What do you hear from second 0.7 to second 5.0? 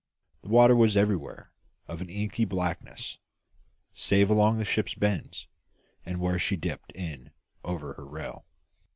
was everywhere of an inky blackness, save along the ship's